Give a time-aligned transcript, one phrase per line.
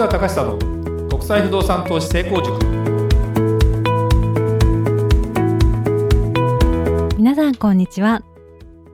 [0.00, 2.58] 川隆久の国際不動産投資成功塾。
[7.18, 8.22] 皆さんこんにちは。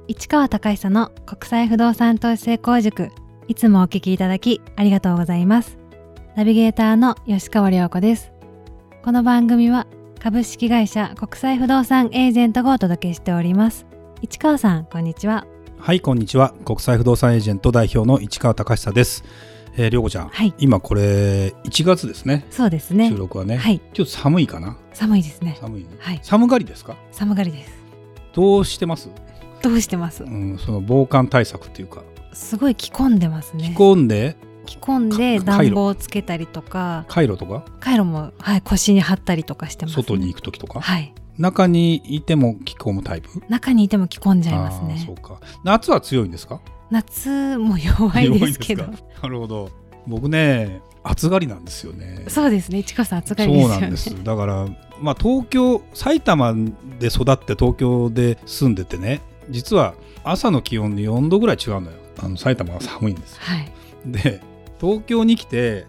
[0.08, 3.10] 市川隆久の国際不動産投資成功塾。
[3.46, 5.78] いつもお聞きいただきありがとうございます。
[6.34, 8.32] ナビゲーターの吉川良子です。
[9.04, 9.86] この番組は
[10.18, 13.86] 株式会社国際不動産エージェントがお届けしております。
[14.22, 15.46] 市川さんこんにちは。
[15.78, 16.52] はいこんにちは。
[16.64, 19.22] 国際不動産エージェント代表の市川隆久です
[19.78, 22.46] えー、りょうこちゃん、はい、今これ1月ですね。
[22.50, 23.10] そうですね。
[23.10, 24.78] 収録はね、はい、ちょっと寒いかな？
[24.94, 25.58] 寒いですね。
[25.60, 25.82] 寒い。
[25.82, 26.96] ね、はい、寒がりですか？
[27.12, 27.72] 寒がりです。
[28.32, 29.10] どうしてます？
[29.62, 30.24] どうしてます？
[30.24, 32.02] うんその防寒対策っていうか。
[32.32, 33.74] すごい着込んでますね。
[33.74, 34.36] 着込んで？
[34.64, 37.04] 着込んで暖房をつけたりとか。
[37.08, 37.64] カイロとか？
[37.78, 40.80] カイロも、はい、腰に貼ったりとかしてます、ね、外に行く時とか？
[40.80, 41.14] はい。
[41.38, 43.28] 中にいても着込むタイプ？
[43.50, 45.02] 中にいても着込んじゃいますね。
[45.04, 45.38] そうか。
[45.64, 46.62] 夏は強いんですか？
[46.90, 48.84] 夏も弱いですけど。
[49.22, 49.70] なるほど。
[50.06, 52.24] 僕ね暑がりなんですよね。
[52.28, 52.78] そうですね。
[52.78, 53.74] 市川さん暑がりですよね。
[53.74, 54.24] そうなんです。
[54.24, 54.66] だから
[55.00, 56.54] まあ東京埼玉
[56.98, 59.20] で育って東京で住んでてね
[59.50, 62.06] 実は朝の気温で4度ぐらい違うのよ。
[62.18, 63.72] あの埼玉は寒いんですよ、はい、
[64.06, 64.40] で
[64.80, 65.86] 東京に来て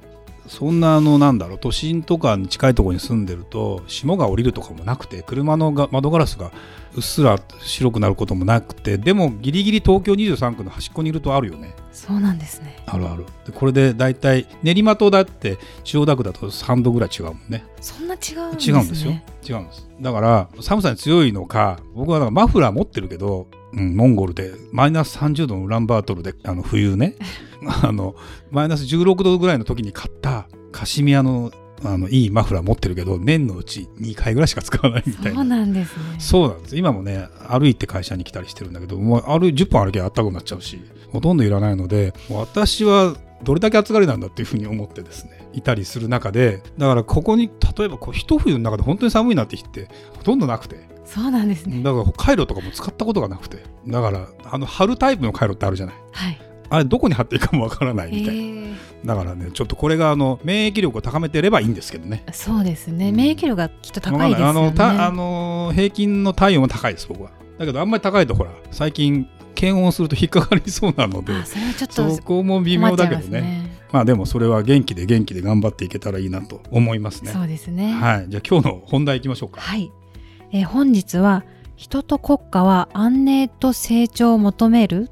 [0.47, 6.51] そんなあのなんだろう都心とかに近いところに住んでると霜が降りるとかもなくて車のが窓ガラスが
[6.95, 11.75] うっすら白くなることもなくてでもギリギリ東京23区の端っこにいるとあるよね。
[11.91, 12.81] そうなんですね。
[12.85, 13.25] あるある。
[13.45, 17.65] でこれで大体練馬とだって千代田区だと3度ぐらい違うもんね。
[17.81, 19.11] そんな違うんです、ね、違うんですよ。
[19.47, 19.87] 違うんです。
[20.01, 27.15] だから寒さに強いのか僕はマフラー持ってるけどうん、モンゴルでマイナス30度のウランバートルであの冬ね。
[27.83, 28.15] あの
[28.51, 31.51] マイナス16度ぐらいの時に買ったカシミヤの
[31.83, 35.35] あのいいマフラー持ってるけど年のうち2回ぐらいしか使わないみたいな。
[35.35, 36.03] そうなんですね。
[36.17, 36.77] そうなんです。
[36.77, 51.81] 今もね歩いて会社に来たりしてるんだけどもう歩10分歩きゃあったかくなっちゃうしほとんどいらないので私はどれだけ暑がりなんだっていうふうに思ってですねいたりする中でだからここに例えばこう一冬の中で本当に寒いなって日ってほとんどなくてそうなんですね。
[51.81, 53.63] だからカイロとかも使ったことがなくて。
[53.87, 58.35] だからあの貼るタイプのカイロってあるじゃない、はい、あれどこに貼っていいかもわからないみたい
[59.05, 62.25] な、だからねちょっとこれがあの免疫力を高めてればいいんですけどね。
[62.33, 64.73] そうですね、免疫力がきっと高いですよね。
[64.77, 67.31] あのあの平均の体温は高いです僕は。
[67.57, 77.31] だけどあんまり高いとほら最近検温すると引っかかりそうなのでそれはちょっとそこも微妙だけどね、ね、まあでもそれは元気で元気で頑張っていけたらいいなと思いますね。
[77.31, 77.93] そうですね。
[77.93, 78.25] はい。
[78.29, 79.61] じゃあ今日の本題いきましょうか。
[79.61, 79.91] はい、
[80.51, 81.43] えー、本日は
[81.75, 85.09] 人と国家は安寧と成長を求める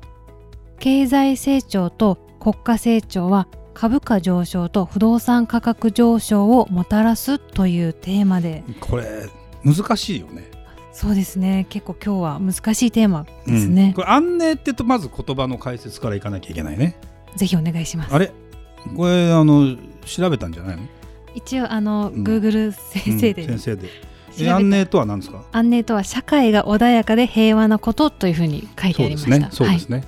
[0.80, 8.64] 経済成長と国家成長は株価上昇と不動産価格上昇をもたらすというテーマで。
[8.80, 9.28] これ
[9.64, 10.50] 難しいよね。
[10.94, 11.68] そうですね。
[11.70, 16.98] 結構今日は難しいテーマですね、うん、これ安寧ってとまず言葉の解説からいかなきゃいけないね。
[17.36, 18.16] ぜひお願いします。
[18.16, 18.32] あれ？
[18.96, 19.76] これあの
[20.06, 20.84] 調べたんじゃないの？
[21.34, 23.90] 一応あの、うん、Google 先生で、うん、先生で
[24.44, 25.44] 安寧とは何ですか？
[25.52, 29.52] 安寧とは社会が穏やかで平和なことというふうに書いてありました。
[29.52, 30.08] そうですね、はい、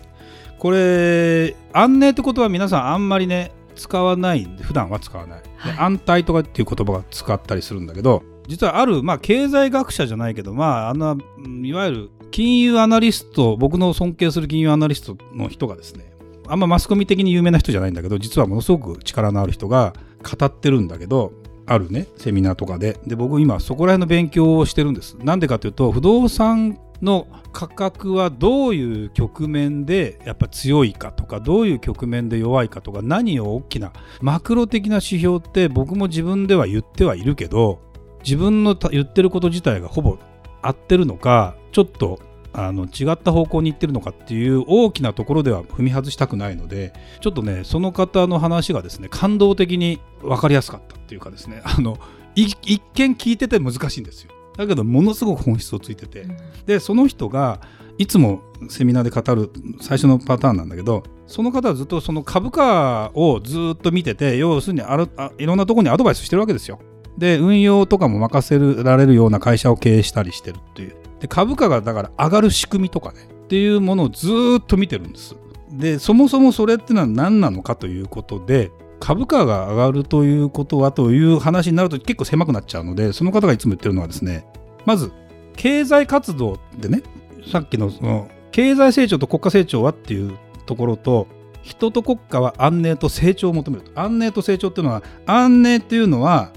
[0.60, 4.46] これ安寧ってことは皆さんあんまりね使わない。
[4.62, 11.18] 普段は使わない、はい、安泰とかっていう言葉が使ったりするんだけど実はある、まあ、経済学者じゃないけど、まあ、あの
[11.64, 16.12] いわゆる金融アナリスト僕の尊敬する金融アナリストの人がですね
[16.48, 21.34] あんまマスコミ的に有名な人じゃないんだけど実はものすごく力のある人が語ってるんだけど
[21.68, 22.98] あるねセミナーとかで。
[23.06, 25.18] で僕今そこら辺の勉強をしてるんです。
[25.20, 33.92] なんでかというと不動産の価格はどういう局面でやっぱ強いかとかどういう局面で弱いかとか何を大きな
[34.22, 37.82] マクロ的な指標って僕も自分では言ってはいるけど
[38.24, 40.18] 自分の言ってること自体がほぼ
[40.62, 42.20] 合ってるのかちょっと
[42.58, 46.92] あの違った方向に行ってるのかっていう大きなところでは踏み外したくないので
[47.22, 52.00] ちょっとねその方の話がですね感動的に分かりやすかったっていうかですね あの
[52.36, 52.56] 一
[52.96, 54.32] 見聞いてて難しいんですよ。
[54.58, 57.62] だけどものすごく本質をついてて、うん、でその人が
[58.00, 66.80] いつもセミナーで語る最初のパターンなんだけどその方はずっとその株価をずっと見てて要するにあるあいろんなところにアドバイスしてるわけですよ。
[67.20, 74.28] で運用とかも任せられるような会社を経営したりしてるっていうで株価がだから上がる仕組みとかねっていうものをず
[74.60, 75.36] っと見てるんです。
[75.72, 84.46] でそもそもそれってのは何なのかということで株価が上がるということはという話になると結構狭くなっちゃうのでその方がいつも言ってるのはですね
[84.86, 85.12] まず
[85.56, 87.04] 経済活動でね
[87.52, 91.28] さっきのその経済成長と国家成長はっていうところと
[91.62, 96.52] 人と国家は安寧と成長を求める安寧と成長っていうのは安寧っていうのは、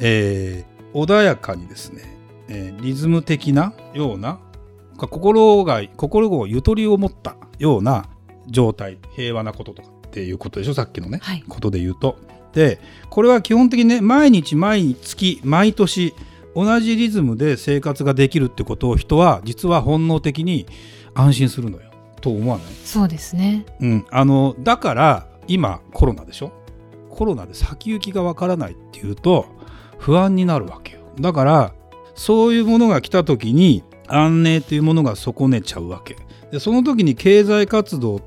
[0.00, 2.15] えー、穏やかにですね
[2.48, 4.38] えー、リズム的なような
[4.96, 8.08] 心が心をゆとりを持ったような
[8.46, 12.18] 状態平和なこととかっていうことでしょさっきのね、はい、ことで言うと。
[12.52, 16.14] でこれは基本的にね毎日毎月毎年
[16.54, 20.66] 同じリズムで生活ができるってことを人は実は本能的に
[21.14, 21.90] 安心するのよ。
[22.22, 22.66] と思わない？
[22.82, 26.50] そうですね、うん、あのだから今コロナでしょ？
[27.10, 29.46] コロナで先行きがわからないっていうと
[29.98, 31.00] 不安になるわけよ。
[31.20, 31.74] だから
[32.16, 36.16] そういうものが来た時に安寧というものが損ねちゃうわけ。
[36.50, 38.20] でその時に経済活動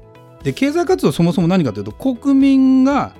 [0.43, 3.13] で経済活動そもそも何かというと国民が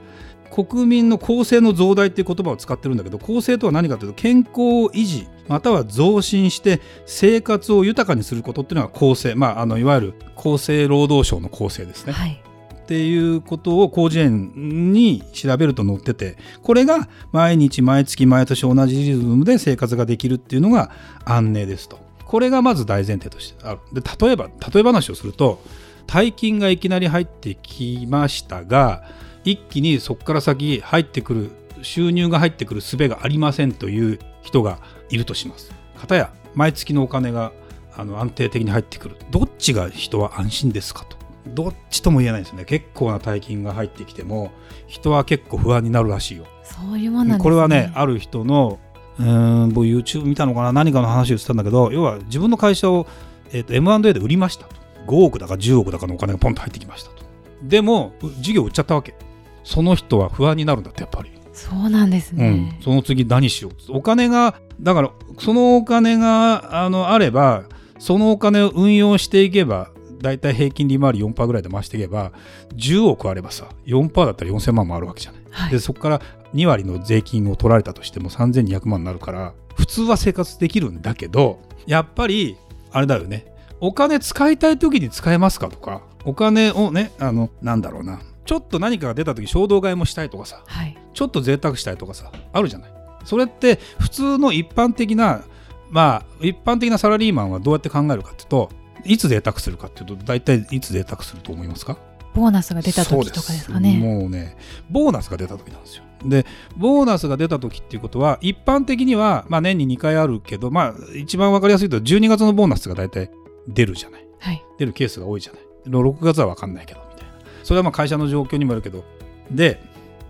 [0.52, 12.14] 国民の公正の増大っていう言葉を使ってるんだけど公正とは何かというと健康維持または増進して生活を豊かにすることっていうのが公正、まあ、あのいわゆる厚生労働省の公正ですね。
[12.14, 12.42] はい。
[12.90, 20.90] っていうことを広辞苑に調べると載っててこれが毎日毎月毎年同じリズムで生活ができるっていうのが
[21.24, 22.00] 安寧ですと。
[22.26, 23.80] これがまず大前提としてある。
[23.94, 25.62] で例えば例え話をすると
[26.08, 29.04] 大金がいきなり入ってきましたが
[29.44, 31.52] 一気にそこから先入ってくる
[31.84, 34.80] 収入が入ってくる術がありませんという人が
[35.12, 35.72] いるとします。
[35.96, 37.52] かたや毎月のお金が
[37.96, 39.16] あの安定的に入ってくる。
[39.30, 41.19] どっちが人は安心ですかと。
[41.48, 42.66] どっちとも言えないですね。
[42.66, 44.52] 結構な大金が入ってきても
[44.88, 46.46] 人は結構不安になるらしいよ。
[46.64, 48.80] そういうもね、これはねある人の
[49.18, 50.72] うん僕 YouTube 見たのかな？
[50.72, 53.08] 何かの話をしてたんだけど要は自分の会社を、
[53.52, 54.76] えーと、M&A で売りましたと。
[55.08, 57.24] 5億だか10億だかのお金がポンと入ってきましたと。
[57.64, 59.16] でも事業売っちゃったわけ。
[59.64, 61.32] その人は不安になるんだってやっぱり。
[61.52, 62.48] そうなんですね、
[62.78, 67.64] うん、その次何しようお金がだからそのお金があのあれば
[67.98, 72.32] そのお金を運用していけばだいたい平均利回り4%ぐらいで増していけば
[72.76, 76.22] 10億あればさ4%だったら4000万もあるわけじゃない、はい、でそこから
[76.54, 82.58] 2割の税金を取られたとしても3200万になるから普通は生活できるんだけどやっぱり
[82.92, 83.46] あれだよね。
[83.82, 88.20] お金使いたい時に使えますかとかお金をねあのなんだろうな。
[88.46, 92.92] ちょっと何かが出た時衝動買いもしたいとかさ、はい、ちょっと贅沢したいとかさあるじゃない。
[93.24, 95.44] それって普通の一般的な
[95.90, 98.70] まあ一般的なサラリーマンはどうやって考えるかっていうと
[99.06, 101.98] いつ贅沢するかっていうと大体いつ贅沢すると思いますか？
[102.34, 103.98] ボーナスが出た時とかですかね。
[103.98, 104.56] もうね
[104.90, 106.04] ボーナスが出た時なんですよ。
[106.26, 106.46] で
[106.78, 113.32] ボーナスが出た時っていうことは一般的には、まあ、年に2回あるけど、まあ、一番分かりやすいと12月のボーナスが大体
[113.68, 115.62] 出るじゃない、はい、出るケースが多いじゃない。
[115.88, 117.34] 6月は分かんないけどみたいな。
[117.64, 119.04] それはまあ会社の状況にもよるけど。
[119.50, 119.82] で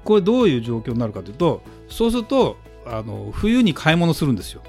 [0.05, 4.61] これどういう状況になるかというとそうするとあの冬に買い物するんですよ。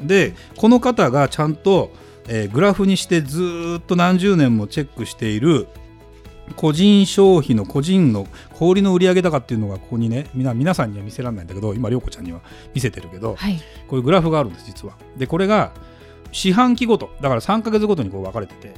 [0.00, 1.90] でこの方がちゃんと
[2.28, 5.68] えー、グラフにしてずっと何十年もチェックしている
[6.56, 12.40] 個人消費の個人の小売の売上高っていうのがここにね皆さんには見せられないんだけど今涼子ちゃんには
[12.74, 13.56] 見せてるけど、はい、
[13.88, 14.96] こういうグラフがあるんです実は。
[15.16, 15.72] でこれが
[16.32, 18.74] 四半期ごとだから3か月ごとにこう分かれてて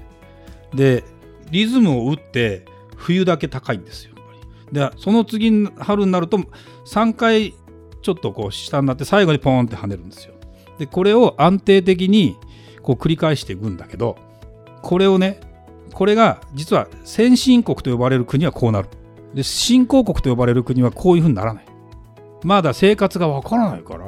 [0.75, 1.05] で
[1.51, 2.65] リズムを打って
[2.97, 4.15] 冬だけ高いんですよ。
[4.73, 6.39] でその次春になると
[6.87, 7.55] 3回
[8.03, 10.35] ちょっとこう下になって最後にポーンって跳ねるんですよ。
[10.79, 12.37] でこれを安定的に
[12.87, 14.17] こう繰り返していくんだけど
[14.81, 15.41] これをね
[15.93, 18.89] これが実は先進国と呼ばれる国はこうなる。
[19.35, 21.65] で新興国と呼ばれる国はこういうふうにならない。
[22.45, 24.05] まだ生活がわからないから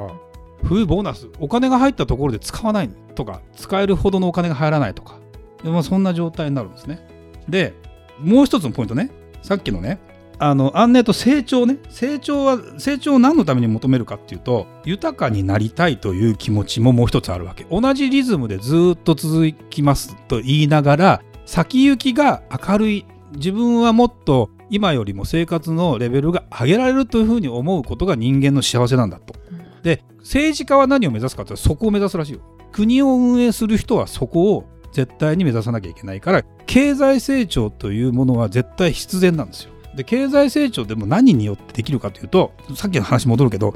[0.62, 5.18] 冬ボーナスお金が入ったところで使わないとか使えるほどのお金が入らないとか。
[5.64, 7.06] でもそんな状態になるんですね。
[7.48, 7.74] で
[8.20, 9.10] もう一つのポイントね。
[9.42, 9.98] さっきのね
[10.40, 29.34] あの安寧と成長ね成長は成長を何のために求めるかっていうと豊かになりたいという気持ちももう一つあるわけ同じリズムでずっと続きますと言いながら先行きが明るい自分はもっと今よりも生活のレベルが上げられるというふうに思うことが人間の幸せなんだと。
[29.82, 32.40] で政治家は何を目指すかってそこを目指すらしいよ。
[32.70, 39.72] 国を運営する人はそこを絶対に目指さなきゃいけないから経済成長というものは絶対必然なんですよ。
[39.98, 43.74] で経済成長でも何によってできるかというとさっきの話戻るけど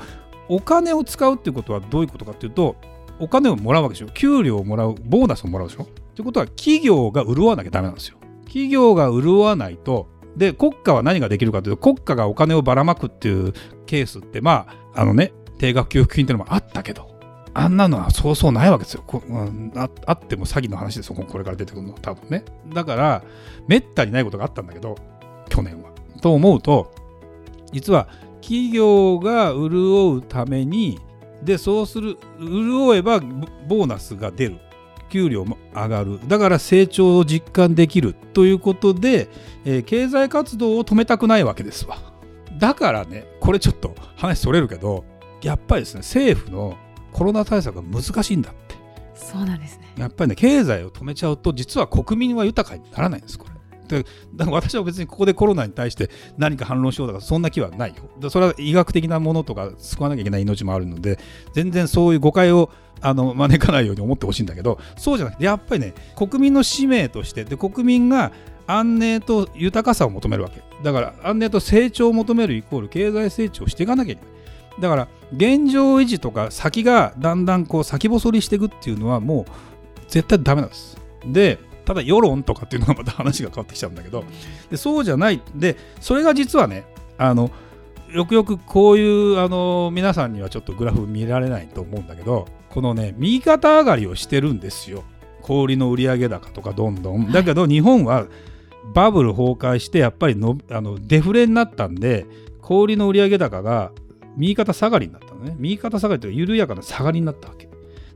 [0.49, 2.77] お金を使うっていうことはどういうことかっていうと
[3.19, 13.53] お金をもらうわけでしょ給料をもらうボーナスをもらうでしょってことは企業が潤わなきゃダメなんですよ企業が潤わないとで国家は何ができるかというと国家がお金をばらまくっていう
[13.87, 17.11] ケースってまああのね定額給付金っていうのもあったけど
[17.55, 19.05] あんなのはそうそうないわけですよ。
[19.07, 19.23] こ
[19.77, 22.45] ああっても詐欺の話ですよ、これから出てくるのは、多分ね。
[22.73, 23.23] だから、
[23.69, 24.97] めったにないことがあったんだけど、
[25.51, 25.82] 去年は。
[26.23, 26.95] と思うと
[27.73, 28.09] 実は
[28.41, 30.99] 企業が潤うために
[31.43, 33.21] でそうする潤えば
[33.69, 34.59] ボーナスが出る。
[35.13, 36.21] 給料も上がる。
[36.27, 39.29] だから成長を実感できるということで、
[39.67, 41.99] えー、経済活動を止めたくないわけですわ。
[42.59, 45.05] だからねこれちょっと話それるけど
[45.43, 46.79] やっぱりですね政府の
[47.13, 48.75] コロナ対策が難しいんだって。
[49.15, 49.93] そうなんですね。
[49.99, 53.52] やっぱりね経済を止めちゃうと実は国民は豊かにならないんですこれ
[53.93, 58.31] でだから私は別にここでコロナに対して何か反論しようとかそんな気はないよ。
[58.31, 61.19] それは医学的なものとか救わなきゃいけない命もあるので
[61.53, 62.71] 全然そういう誤解を
[63.01, 68.33] あの招かないように思ってほしいんだけどそうじゃなくてやっぱりね国民の使命としてで国民が
[68.67, 70.63] 安寧と豊かさを求めるわけ。
[70.83, 74.33] だから安寧と成長を求めるイコール経済成長していかなきゃいけない。
[74.81, 79.45] だから現状維持とか先がだんだんこう先細りしていくっていうのはもう
[80.09, 80.97] 絶対ダメなんです。
[81.27, 81.59] で
[81.95, 84.25] ただ世論とかっていうのがまた話が変わってきちゃうんだけど
[84.71, 85.43] でそうじゃない。
[85.55, 86.85] でそれが実はね
[87.19, 87.51] あの
[88.11, 95.05] よくよくこういうあの皆さんにはちょっとグラフ見られないと思うんだけどこのね右肩上がりをしてるんですよ。
[95.43, 97.33] 小売の売上高とかどんどん。
[97.33, 98.27] だけど日本は
[98.95, 102.27] バブル崩壊してやっぱりのあのデフレになったんで
[102.61, 103.93] 小売の売上高が
[104.37, 105.55] 右肩下がりになったのね。
[105.59, 107.69] 右肩下がりというか緩やかな下がりになったわけ。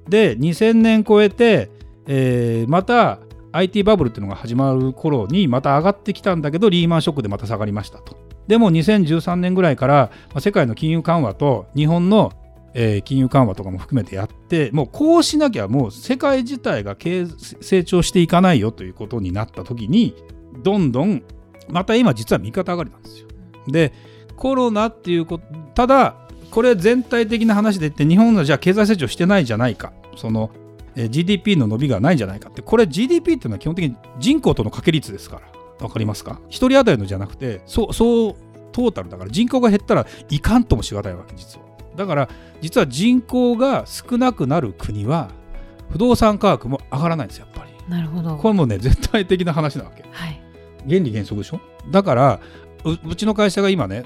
[0.08, 1.70] で2000年超えて、
[2.06, 3.20] えーまた
[3.52, 8.16] IT バブルっていうのが始まる頃にまた上がってきたんだけどリーマンショックでまた下がりましたと。
[8.46, 12.32] でも2013年ぐらいから、世界の金融緩和と日本の、
[13.04, 20.14] 金融緩和とかも含めてやってもうこうしなきゃもう世界自体が成長していかないよということになった時に
[20.62, 21.22] どんどん
[21.70, 23.28] また今実は右肩上がりなんですよ。
[23.66, 23.94] で
[24.36, 26.16] コロナっていうことただ
[26.50, 29.94] これ全体的な話で言って日本がじゃあ経済成長してないじゃないか。
[30.14, 30.50] その
[30.96, 32.62] GDP の伸びがないんじゃないかって。
[32.62, 35.42] これ GDP っていうのは基本的に人口との掛け率ですから。
[35.84, 36.40] わかりますか？
[36.48, 38.36] 一人当たりのじゃなくてそうそう
[38.72, 41.66] トータルだから人口が減ったらいかんともしがたいわけ実は。
[41.96, 42.28] だから
[42.62, 45.28] 実は人口が少なくなる国は
[45.90, 47.90] 不動産価格も上がらないんですよやっぱり。
[47.90, 48.36] なるほど。
[48.38, 50.02] これもね絶対的な話なわけ。
[50.10, 50.40] はい。
[50.88, 51.60] 原理原則でしょ？
[51.90, 52.40] だから
[52.84, 54.04] ううちの会社が今ね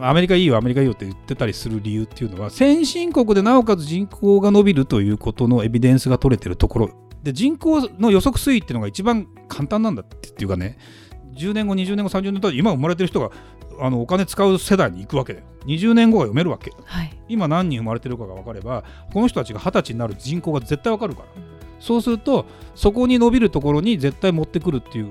[0.00, 6.90] アメリカいいよアメリカいいよって言ってたりする理由っていうのは先進国でなおかつ人口が伸びるということのエビデンスが取れてるところ。
[7.22, 10.78] で人口の予測推移っていうのが一番簡単なんだってっていうかね。
[11.34, 13.30] 10年後20年後30年後今生まれてる人が
[13.80, 15.34] あのお金使う世代に行くわけ。
[15.34, 16.72] だよ20年後が読めるわけ。
[16.84, 17.20] はい。
[17.28, 21.28] 今何人生まれてるかが分かればこの人たちが20歳になる人口が絶対分かるから。
[21.80, 25.10] そうするとそこに伸びるところに絶対持ってくるっていう。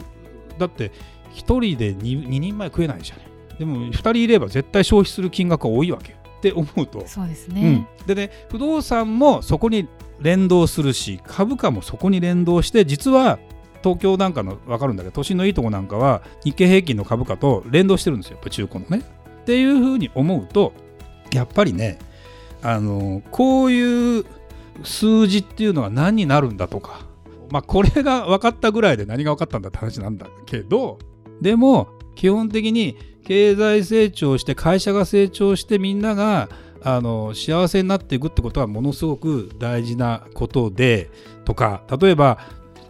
[0.57, 0.91] だって
[1.33, 6.17] 1人で 2, 2人前食えないじゃないでも2人いれば絶対消費する金額が多いわけよ。
[6.37, 7.55] って思うと、そうですうん。
[7.55, 9.87] ね。、でね不動産もそこに
[10.19, 13.39] 連動するし株価もそこに連動して実は
[13.83, 18.35] 東京なんかの分かるんだけど都心のいいとこなんかは日経平均の株価と連動してるんですよ。
[18.35, 18.99] やっぱ中古のね。
[19.41, 20.73] っていうふうに思うと
[21.33, 21.97] やっぱりね
[22.61, 24.25] あのこういう
[24.83, 27.07] 数字っていうのは何になるんだとか。
[27.49, 30.99] まあこれが分かったぐらいで何が分かったんだって話なんだけど
[31.41, 31.87] でも
[32.17, 36.49] 基本的に経済成長して会社が成長してみんなが
[36.81, 41.11] あの幸せになっていくってことはものすごく大事なことで
[41.45, 42.39] とか例えば、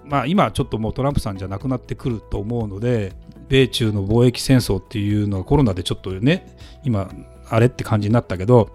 [0.06, 3.14] まあ、今ちょっともうトランプさんじゃなくなってくると思うので
[3.50, 7.10] 米中の貿易戦争っていうのはコロナでちょっとね今
[7.50, 8.70] あれって感じになったけど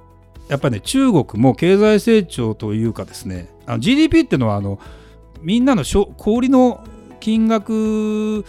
[0.49, 4.79] やっぱりね中国も経済成長というかですねあの GDP っていうのはあの
[5.41, 6.85] みんなの小売の
[7.21, 8.45] 金額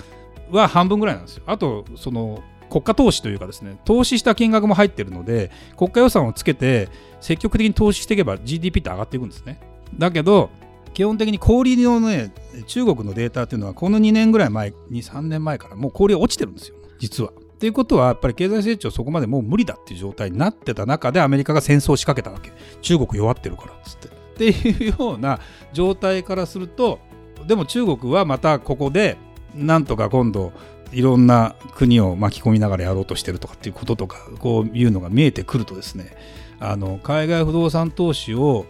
[0.51, 1.43] は半分ぐらいなんですよ。
[1.45, 6.89] あとその国家投資というかですね投資した金額も入ってるので国家予算をつけて
[7.21, 9.59] 積極的に投資していけば GDP って上がっていくんですね。
[9.97, 10.49] だけど
[10.93, 12.31] 基本的に小売のね
[12.67, 17.31] 中国のデータっていうのはこの2年ぐらい前23年前からもう小売落ちてるんですよ実は。
[17.31, 17.33] っ
[17.63, 24.07] ていうことはやっぱり経済成長そこまでもう無理だっていう状態になってた中でアメリカが戦争を仕掛けたわけ中国弱ってるからっつって。
[24.07, 25.39] っていうような
[25.73, 26.99] 状態からすると
[27.47, 29.17] でも中国はまたここで
[29.55, 30.51] なんとか今度
[30.91, 36.15] いろんな国を巻き込みながらやろうとしてるとかっていうこととかこういうのが見えてくるとですね
[36.59, 38.65] あの海外不動産投資を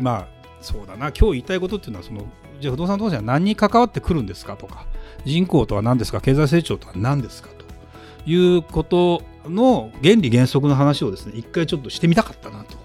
[0.00, 0.28] まあ
[0.60, 2.26] そうだな今日言いたいことっていうのはその
[2.60, 4.86] じゃあ不動産投資は何に関わってくるんですかとか
[5.24, 7.66] 人口とは何ですか経済成長とは何ですかと
[8.28, 12.78] いうことの原理原則の話をですね一回ちょっとしてみたかったなと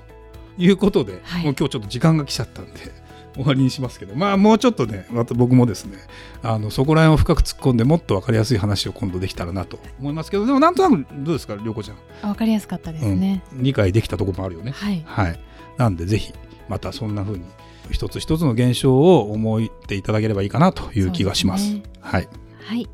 [0.58, 1.44] いうことで、はい。
[1.44, 3.01] もう今日ちょっと時間が来ちゃったんで
[3.34, 5.98] 終わりにしますけどまあもうちょっとねまた僕もですね
[6.44, 13.44] あのそこら辺を深く突っ込んでもっと分かりやすい話を今度できたらなと思いますけどでもなんとなくどうですか涼子ちゃん、あわかりやすかったですね。
[13.54, 15.04] うん、理解できたところもあるよねはい。
[15.06, 15.40] はい
[15.78, 16.34] なんでぜひ
[16.68, 17.46] またそんな風に
[17.90, 22.28] 一つ一つの現象を思っていただければいいかなという気がしますねはい
[22.64, 22.88] はい。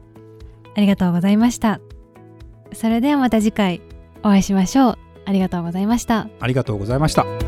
[0.76, 1.82] ありがとうございました。
[2.74, 3.82] それではまた次回
[4.20, 4.98] お会いしましょう。
[5.26, 6.30] ありがとうございました。
[6.40, 7.47] ありがとうございました